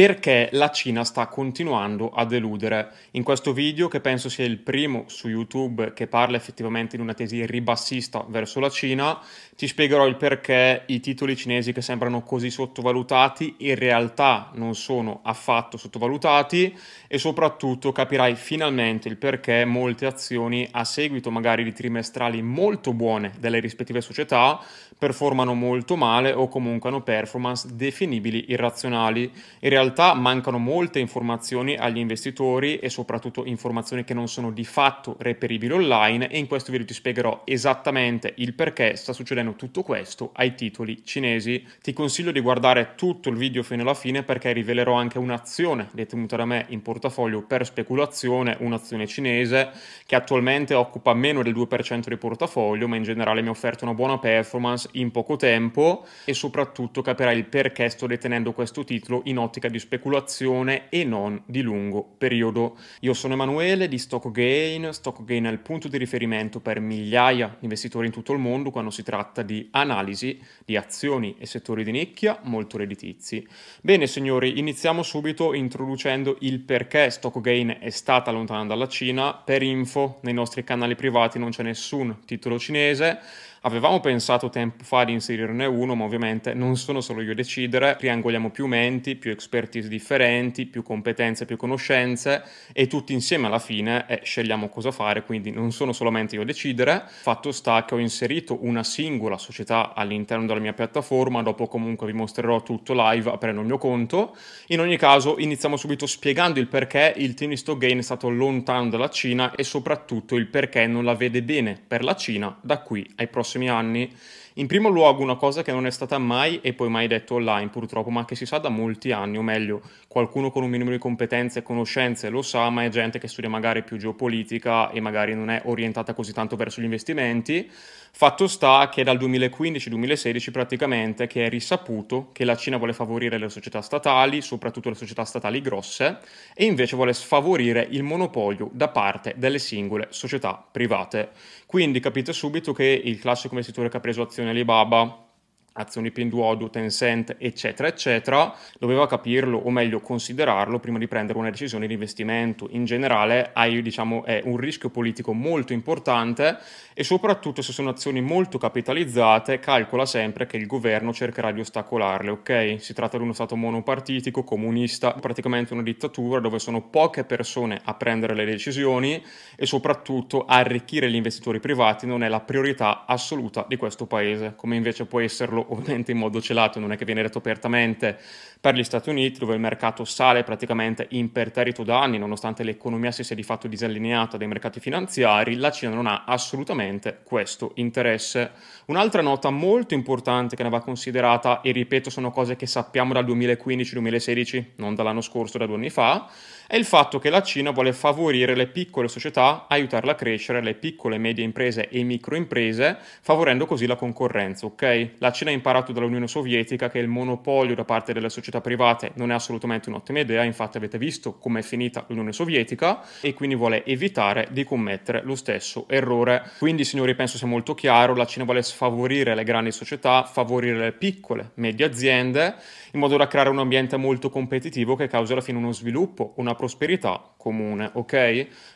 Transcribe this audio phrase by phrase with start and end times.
[0.00, 2.90] perché la Cina sta continuando a deludere.
[3.10, 7.12] In questo video, che penso sia il primo su YouTube che parla effettivamente di una
[7.12, 9.20] tesi ribassista verso la Cina,
[9.54, 15.20] ti spiegherò il perché i titoli cinesi che sembrano così sottovalutati in realtà non sono
[15.22, 16.74] affatto sottovalutati
[17.06, 23.32] e soprattutto capirai finalmente il perché molte azioni a seguito magari di trimestrali molto buone
[23.38, 24.58] delle rispettive società
[24.96, 29.30] performano molto male o comunque hanno performance definibili irrazionali.
[29.60, 35.16] In realtà mancano molte informazioni agli investitori e soprattutto informazioni che non sono di fatto
[35.18, 40.30] reperibili online e in questo video ti spiegherò esattamente il perché sta succedendo tutto questo
[40.34, 41.66] ai titoli cinesi.
[41.82, 46.36] Ti consiglio di guardare tutto il video fino alla fine perché rivelerò anche un'azione detenuta
[46.36, 49.70] da me in portafoglio per speculazione, un'azione cinese
[50.06, 53.94] che attualmente occupa meno del 2% di portafoglio ma in generale mi ha offerto una
[53.94, 59.38] buona performance in poco tempo e soprattutto capirai il perché sto detenendo questo titolo in
[59.38, 62.76] ottica di speculazione e non di lungo periodo.
[63.00, 64.92] Io sono Emanuele di Stock Gain.
[64.92, 68.70] Stock Gain è il punto di riferimento per migliaia di investitori in tutto il mondo
[68.70, 73.46] quando si tratta di analisi di azioni e settori di nicchia molto redditizi.
[73.80, 79.34] Bene signori, iniziamo subito introducendo il perché Stock Gain è stata lontana dalla Cina.
[79.34, 83.18] Per info, nei nostri canali privati non c'è nessun titolo cinese
[83.62, 87.94] Avevamo pensato tempo fa di inserirne uno, ma ovviamente non sono solo io a decidere,
[87.98, 94.06] triangoliamo più menti, più expertise differenti, più competenze, più conoscenze e tutti insieme alla fine
[94.08, 97.04] eh, scegliamo cosa fare, quindi non sono solamente io a decidere.
[97.06, 102.14] Fatto sta che ho inserito una singola società all'interno della mia piattaforma, dopo comunque vi
[102.14, 104.34] mostrerò tutto live aprendo il mio conto.
[104.68, 108.88] In ogni caso iniziamo subito spiegando il perché il team di Stockgain è stato lontano
[108.88, 113.06] dalla Cina e soprattutto il perché non la vede bene per la Cina da qui
[113.16, 114.14] ai prossimi prossimi anni.
[114.54, 117.68] In primo luogo una cosa che non è stata mai e poi mai detto online
[117.68, 120.98] purtroppo, ma che si sa da molti anni, o meglio, qualcuno con un minimo di
[120.98, 125.36] competenze e conoscenze lo sa, ma è gente che studia magari più geopolitica e magari
[125.36, 127.70] non è orientata così tanto verso gli investimenti.
[128.12, 133.48] Fatto sta che dal 2015-2016 praticamente che è risaputo che la Cina vuole favorire le
[133.48, 136.18] società statali, soprattutto le società statali grosse,
[136.54, 141.30] e invece vuole sfavorire il monopolio da parte delle singole società private.
[141.66, 145.29] Quindi capite subito che il classico investitore che ha preso azione Alibaba
[145.74, 151.86] azioni Pinduoduo, Tencent, eccetera, eccetera, doveva capirlo o meglio considerarlo prima di prendere una decisione
[151.86, 152.68] di investimento.
[152.70, 156.58] In generale hai, diciamo, è un rischio politico molto importante
[156.94, 162.30] e soprattutto se sono azioni molto capitalizzate, calcola sempre che il governo cercherà di ostacolarle,
[162.30, 162.76] ok?
[162.78, 167.94] Si tratta di uno stato monopartitico, comunista, praticamente una dittatura dove sono poche persone a
[167.94, 169.22] prendere le decisioni
[169.56, 174.76] e soprattutto arricchire gli investitori privati non è la priorità assoluta di questo paese, come
[174.76, 178.18] invece può esserlo farlo ovviamente in modo celato, non è che viene detto apertamente
[178.60, 183.24] per gli Stati Uniti, dove il mercato sale praticamente imperterrito da anni, nonostante l'economia si
[183.24, 188.50] sia di fatto disallineata dai mercati finanziari, la Cina non ha assolutamente questo interesse.
[188.86, 193.24] Un'altra nota molto importante che ne va considerata, e ripeto sono cose che sappiamo dal
[193.24, 196.28] 2015-2016, non dall'anno scorso, da due anni fa,
[196.70, 200.74] è il fatto che la Cina vuole favorire le piccole società, aiutarle a crescere, le
[200.74, 205.14] piccole e medie imprese e microimprese, favorendo così la concorrenza, ok?
[205.18, 209.32] La Cina ha imparato dall'Unione Sovietica che il monopolio da parte delle società private non
[209.32, 213.84] è assolutamente un'ottima idea, infatti avete visto come è finita l'Unione Sovietica e quindi vuole
[213.84, 216.52] evitare di commettere lo stesso errore.
[216.58, 220.92] Quindi, signori, penso sia molto chiaro, la Cina vuole sfavorire le grandi società, favorire le
[220.92, 222.54] piccole, medie aziende,
[222.92, 226.54] in modo da creare un ambiente molto competitivo che causa alla fine uno sviluppo, una
[226.54, 228.12] prosperità comune, ok?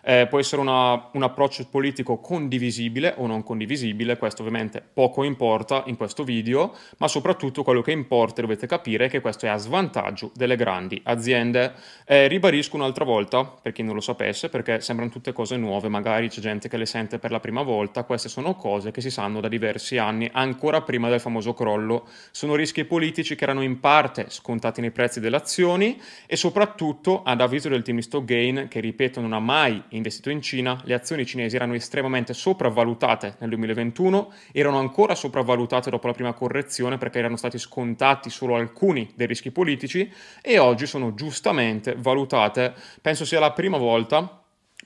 [0.03, 5.83] Eh, può essere una, un approccio politico condivisibile o non condivisibile, questo ovviamente poco importa
[5.87, 9.57] in questo video, ma soprattutto quello che importa dovete capire è che questo è a
[9.57, 11.75] svantaggio delle grandi aziende.
[12.07, 16.29] Eh, ribadisco un'altra volta, per chi non lo sapesse, perché sembrano tutte cose nuove, magari
[16.29, 19.41] c'è gente che le sente per la prima volta, queste sono cose che si sanno
[19.41, 22.07] da diversi anni, ancora prima del famoso crollo.
[22.31, 27.41] Sono rischi politici che erano in parte scontati nei prezzi delle azioni e soprattutto ad
[27.41, 31.24] avviso del team Stock Gain, che ripeto non ha mai investito in Cina, le azioni
[31.24, 37.36] cinesi erano estremamente sopravvalutate nel 2021, erano ancora sopravvalutate dopo la prima correzione perché erano
[37.36, 40.10] stati scontati solo alcuni dei rischi politici
[40.42, 44.44] e oggi sono giustamente valutate, penso sia la prima volta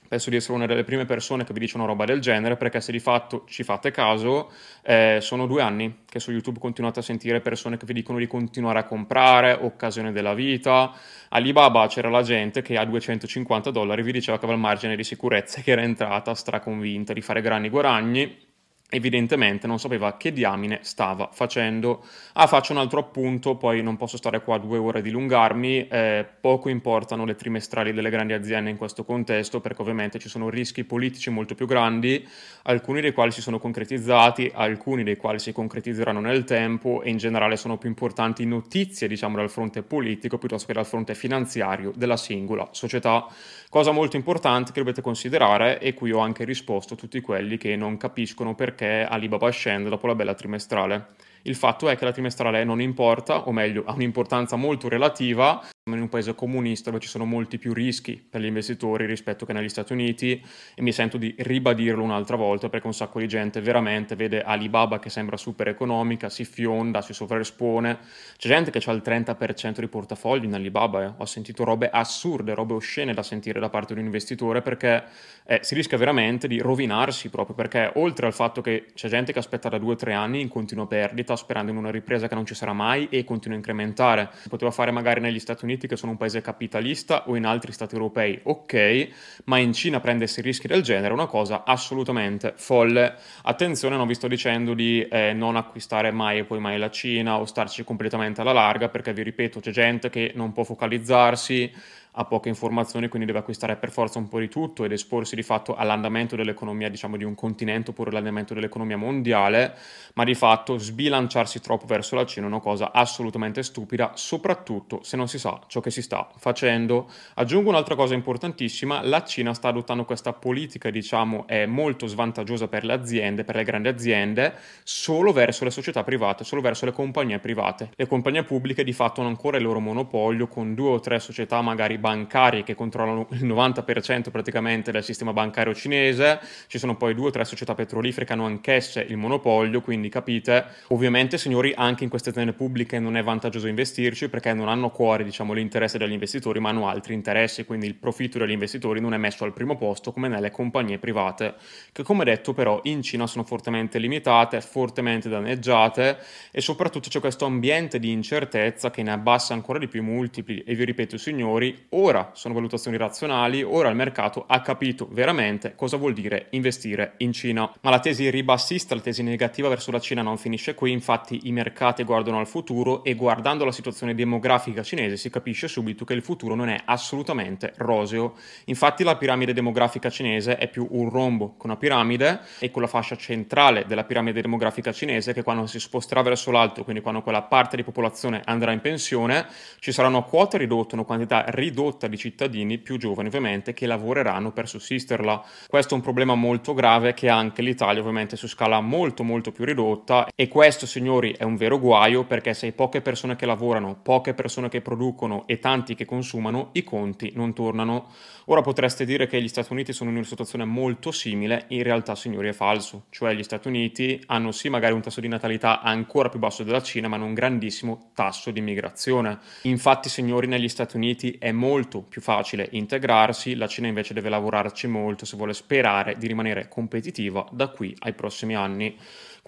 [0.09, 2.81] penso di essere una delle prime persone che vi dice una roba del genere, perché
[2.81, 4.51] se di fatto ci fate caso,
[4.81, 8.25] eh, sono due anni che su YouTube continuate a sentire persone che vi dicono di
[8.25, 10.91] continuare a comprare, occasione della vita.
[11.29, 15.03] Alibaba c'era la gente che a 250 dollari vi diceva che aveva il margine di
[15.03, 18.47] sicurezza che era entrata straconvinta di fare grandi guadagni
[18.89, 22.03] evidentemente non sapeva che diamine stava facendo.
[22.33, 26.25] Ah, faccio un altro appunto, poi non posso stare qua due ore a dilungarmi, eh,
[26.41, 30.83] poco importano le trimestrali delle grandi aziende in questo contesto, perché ovviamente ci sono rischi
[30.83, 32.27] politici molto più grandi,
[32.63, 37.17] alcuni dei quali si sono concretizzati, alcuni dei quali si concretizzeranno nel tempo e in
[37.17, 42.17] generale sono più importanti notizie, diciamo, dal fronte politico piuttosto che dal fronte finanziario della
[42.17, 43.27] singola società.
[43.69, 47.75] Cosa molto importante che dovete considerare, e qui ho anche risposto a tutti quelli che
[47.75, 51.15] non capiscono perché Alibaba scende dopo la bella trimestrale.
[51.43, 55.61] Il fatto è che la trimestrale non importa, o meglio, ha un'importanza molto relativa
[55.95, 59.53] in un paese comunista dove ci sono molti più rischi per gli investitori rispetto che
[59.53, 60.41] negli Stati Uniti
[60.75, 64.99] e mi sento di ribadirlo un'altra volta perché un sacco di gente veramente vede Alibaba
[64.99, 67.99] che sembra super economica, si fionda, si sovraespone.
[68.37, 71.13] C'è gente che ha il 30% di portafoglio in Alibaba, eh.
[71.17, 75.03] ho sentito robe assurde, robe oscene da sentire da parte di un investitore perché
[75.45, 79.39] eh, si rischia veramente di rovinarsi proprio perché oltre al fatto che c'è gente che
[79.39, 82.73] aspetta da 2-3 anni in continua perdita sperando in una ripresa che non ci sarà
[82.73, 84.29] mai e continua a incrementare.
[84.41, 87.71] Si poteva fare magari negli Stati Uniti che sono un paese capitalista o in altri
[87.71, 89.07] stati europei, ok,
[89.45, 93.15] ma in Cina prendersi rischi del genere è una cosa assolutamente folle.
[93.43, 97.39] Attenzione, non vi sto dicendo di eh, non acquistare mai e poi mai la Cina
[97.39, 101.71] o starci completamente alla larga, perché vi ripeto, c'è gente che non può focalizzarsi
[102.19, 105.41] ha poche informazioni, quindi deve acquistare per forza un po' di tutto ed esporsi di
[105.41, 109.73] fatto all'andamento dell'economia, diciamo, di un continente oppure all'andamento dell'economia mondiale,
[110.15, 115.15] ma di fatto sbilanciarsi troppo verso la Cina è una cosa assolutamente stupida, soprattutto se
[115.15, 117.09] non si sa ciò che si sta facendo.
[117.35, 122.83] Aggiungo un'altra cosa importantissima, la Cina sta adottando questa politica, diciamo, è molto svantaggiosa per
[122.83, 127.39] le aziende, per le grandi aziende, solo verso le società private, solo verso le compagnie
[127.39, 127.91] private.
[127.95, 131.61] Le compagnie pubbliche di fatto hanno ancora il loro monopolio con due o tre società
[131.61, 137.27] magari bancari che controllano il 90% praticamente del sistema bancario cinese, ci sono poi due
[137.27, 142.09] o tre società petrolifere che hanno anch'esse il monopolio, quindi capite, ovviamente signori anche in
[142.09, 146.13] queste aziende pubbliche non è vantaggioso investirci perché non hanno a cuore diciamo l'interesse degli
[146.13, 149.77] investitori ma hanno altri interessi, quindi il profitto degli investitori non è messo al primo
[149.77, 151.55] posto come nelle compagnie private,
[151.91, 156.17] che come detto però in Cina sono fortemente limitate, fortemente danneggiate
[156.51, 160.63] e soprattutto c'è questo ambiente di incertezza che ne abbassa ancora di più i multipli
[160.65, 165.97] e vi ripeto signori, ora sono valutazioni razionali, ora il mercato ha capito veramente cosa
[165.97, 167.69] vuol dire investire in Cina.
[167.81, 171.51] Ma la tesi ribassista, la tesi negativa verso la Cina non finisce qui, infatti i
[171.51, 176.21] mercati guardano al futuro e guardando la situazione demografica cinese si capisce subito che il
[176.21, 178.35] futuro non è assolutamente roseo.
[178.65, 182.87] Infatti la piramide demografica cinese è più un rombo con una piramide e con la
[182.87, 187.41] fascia centrale della piramide demografica cinese che quando si sposterà verso l'alto, quindi quando quella
[187.41, 189.47] parte di popolazione andrà in pensione,
[189.79, 194.51] ci saranno quote ridotte, una quantità ridotta ridotta di cittadini più giovani ovviamente che lavoreranno
[194.51, 195.41] per sussisterla.
[195.67, 199.63] Questo è un problema molto grave che anche l'Italia ovviamente su scala molto molto più
[199.63, 203.97] ridotta e questo signori è un vero guaio perché se hai poche persone che lavorano,
[204.03, 208.07] poche persone che producono e tanti che consumano, i conti non tornano.
[208.51, 212.15] Ora potreste dire che gli Stati Uniti sono in una situazione molto simile, in realtà
[212.15, 216.29] signori è falso, cioè gli Stati Uniti hanno sì magari un tasso di natalità ancora
[216.29, 219.37] più basso della Cina ma hanno un grandissimo tasso di immigrazione.
[219.63, 224.87] Infatti signori negli Stati Uniti è molto più facile integrarsi, la Cina invece deve lavorarci
[224.87, 228.97] molto se vuole sperare di rimanere competitiva da qui ai prossimi anni.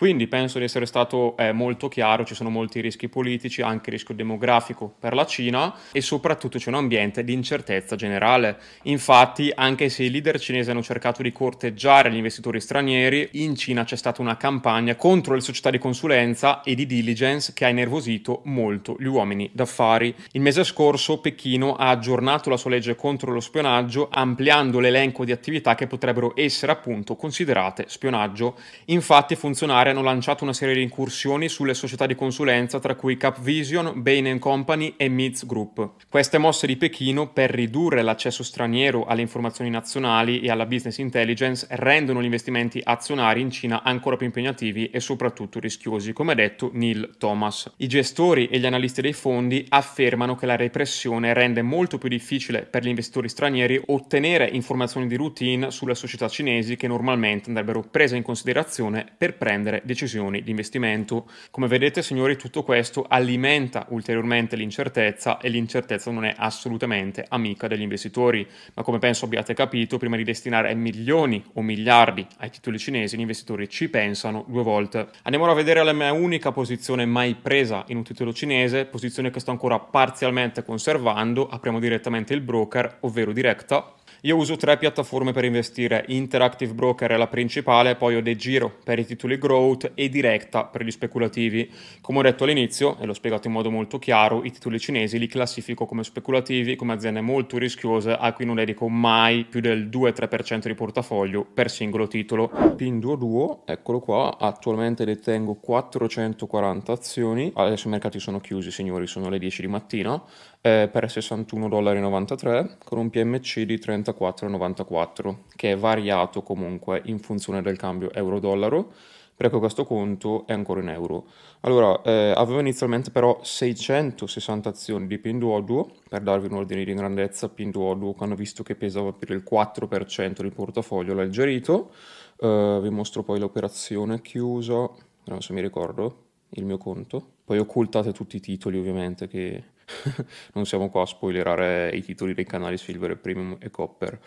[0.01, 4.15] Quindi penso di essere stato eh, molto chiaro, ci sono molti rischi politici, anche rischio
[4.15, 8.57] demografico per la Cina e soprattutto c'è un ambiente di incertezza generale.
[8.85, 13.83] Infatti, anche se i leader cinesi hanno cercato di corteggiare gli investitori stranieri, in Cina
[13.83, 18.41] c'è stata una campagna contro le società di consulenza e di diligence che ha innervosito
[18.45, 20.15] molto gli uomini d'affari.
[20.31, 25.31] Il mese scorso Pechino ha aggiornato la sua legge contro lo spionaggio, ampliando l'elenco di
[25.31, 28.57] attività che potrebbero essere appunto considerate spionaggio.
[28.85, 34.01] Infatti, funzionari hanno lanciato una serie di incursioni sulle società di consulenza tra cui Capvision,
[34.01, 35.91] Bain Company e Miz Group.
[36.09, 41.67] Queste mosse di Pechino per ridurre l'accesso straniero alle informazioni nazionali e alla business intelligence
[41.69, 46.71] rendono gli investimenti azionari in Cina ancora più impegnativi e soprattutto rischiosi, come ha detto
[46.73, 47.71] Neil Thomas.
[47.77, 52.63] I gestori e gli analisti dei fondi affermano che la repressione rende molto più difficile
[52.63, 58.17] per gli investitori stranieri ottenere informazioni di routine sulle società cinesi che normalmente andrebbero prese
[58.17, 61.27] in considerazione per prendere prendere decisioni di investimento.
[61.49, 67.81] Come vedete signori tutto questo alimenta ulteriormente l'incertezza e l'incertezza non è assolutamente amica degli
[67.81, 73.15] investitori, ma come penso abbiate capito prima di destinare milioni o miliardi ai titoli cinesi
[73.15, 75.07] gli investitori ci pensano due volte.
[75.23, 79.29] Andiamo ora a vedere la mia unica posizione mai presa in un titolo cinese, posizione
[79.29, 85.31] che sto ancora parzialmente conservando, apriamo direttamente il broker, ovvero Directa, io uso tre piattaforme
[85.31, 89.60] per investire, Interactive Broker è la principale, poi ho De Giro per i titoli growth
[89.93, 91.69] e Directa per gli speculativi.
[92.01, 95.27] Come ho detto all'inizio, e l'ho spiegato in modo molto chiaro, i titoli cinesi li
[95.27, 100.67] classifico come speculativi, come aziende molto rischiose a cui non dedico mai più del 2-3%
[100.67, 102.51] di portafoglio per singolo titolo.
[102.75, 109.29] Pinduo Duo, eccolo qua, attualmente detengo 440 azioni, adesso i mercati sono chiusi signori, sono
[109.29, 110.21] le 10 di mattina,
[110.61, 117.61] eh, per 61,93 dollari con un PMC di 34,94 che è variato comunque in funzione
[117.61, 118.93] del cambio euro-dollaro
[119.41, 121.25] perché questo conto è ancora in euro.
[121.61, 127.49] Allora, eh, avevo inizialmente però 660 azioni di Pinduoduo, per darvi un ordine di grandezza,
[127.49, 131.91] Pinduoduo hanno visto che pesava per il 4% del portafoglio, l'ha algerito.
[132.39, 134.91] Eh, vi mostro poi l'operazione chiusa, non
[135.25, 137.37] so se mi ricordo, il mio conto.
[137.43, 139.63] Poi occultate tutti i titoli ovviamente che
[140.53, 144.19] non siamo qua a spoilerare i titoli dei canali Silver, Premium e Copper.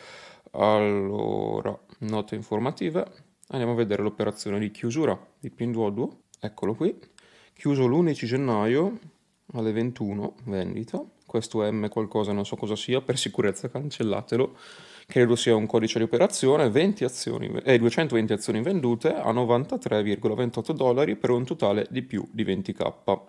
[0.50, 3.33] Allora, note informative.
[3.48, 6.22] Andiamo a vedere l'operazione di chiusura di Pinduoduo.
[6.40, 6.98] Eccolo qui.
[7.52, 8.98] Chiuso l'11 gennaio
[9.52, 11.04] alle 21, vendita.
[11.26, 14.56] Questo M qualcosa, non so cosa sia, per sicurezza cancellatelo.
[15.06, 21.16] Credo sia un codice di operazione, 20 azioni, eh, 220 azioni vendute a 93,28 dollari
[21.16, 23.20] per un totale di più di 20k.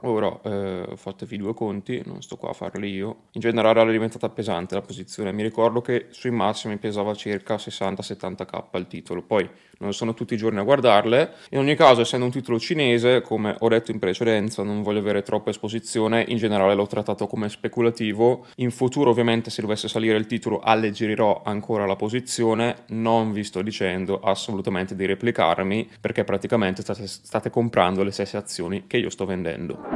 [0.00, 3.16] Ora eh, fatevi due conti, non sto qua a farli io.
[3.32, 8.64] In generale era diventata pesante la posizione, mi ricordo che sui massimi pesava circa 60-70k
[8.76, 9.48] il titolo, poi
[9.78, 11.32] non sono tutti i giorni a guardarle.
[11.50, 15.22] In ogni caso, essendo un titolo cinese, come ho detto in precedenza, non voglio avere
[15.22, 18.46] troppa esposizione, in generale l'ho trattato come speculativo.
[18.56, 22.84] In futuro, ovviamente, se dovesse salire il titolo, alleggerirò ancora la posizione.
[22.88, 28.84] Non vi sto dicendo assolutamente di replicarmi, perché praticamente state, state comprando le stesse azioni
[28.86, 29.93] che io sto vendendo.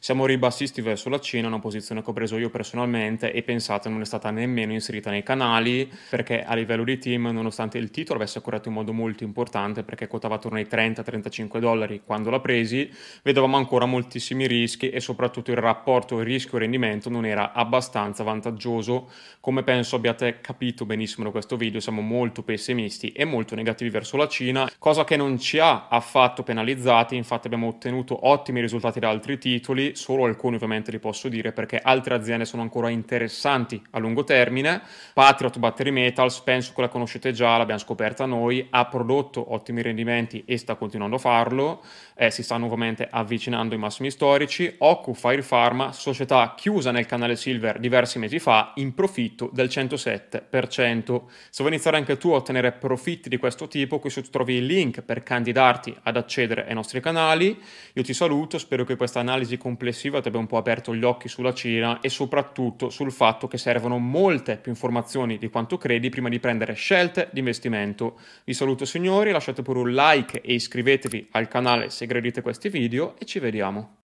[0.00, 4.00] Siamo ribassisti verso la Cina, una posizione che ho preso io personalmente e pensate non
[4.00, 8.40] è stata nemmeno inserita nei canali perché a livello di team, nonostante il titolo avesse
[8.40, 12.90] corretto in modo molto importante perché quotava attorno ai 30-35 dollari quando l'ha presi,
[13.22, 19.10] vedevamo ancora moltissimi rischi e soprattutto il rapporto rischio-rendimento non era abbastanza vantaggioso.
[19.40, 24.16] Come penso abbiate capito benissimo da questo video, siamo molto pessimisti e molto negativi verso
[24.16, 29.08] la Cina, cosa che non ci ha affatto penalizzati, infatti abbiamo ottenuto ottimi risultati da
[29.08, 33.98] altri titoli, solo alcuni ovviamente li posso dire perché altre aziende sono ancora interessanti a
[33.98, 34.80] lungo termine.
[35.12, 40.44] Patriot Battery Metals, penso che la conoscete già, l'abbiamo scoperta noi, ha prodotto ottimi rendimenti
[40.46, 41.82] e sta continuando a farlo,
[42.14, 44.74] eh, si sta nuovamente avvicinando ai massimi storici.
[44.78, 51.22] Oku Fire Pharma, società chiusa nel canale Silver diversi mesi fa, in profitto del 107%.
[51.50, 54.66] Se vuoi iniziare anche tu a ottenere profitti di questo tipo, qui sotto trovi il
[54.66, 57.58] link per candidarti ad accedere ai nostri canali.
[57.94, 61.54] Io ti saluto, spero che analisi complessiva ti abbia un po' aperto gli occhi sulla
[61.54, 66.40] Cina e soprattutto sul fatto che servono molte più informazioni di quanto credi prima di
[66.40, 68.18] prendere scelte di investimento.
[68.44, 73.14] Vi saluto signori, lasciate pure un like e iscrivetevi al canale se gradite questi video
[73.18, 73.99] e ci vediamo.